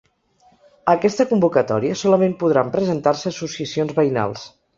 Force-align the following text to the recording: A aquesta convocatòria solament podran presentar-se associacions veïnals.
A 0.69 0.93
aquesta 0.97 1.27
convocatòria 1.33 1.99
solament 2.05 2.33
podran 2.41 2.73
presentar-se 2.77 3.29
associacions 3.35 3.95
veïnals. 4.01 4.49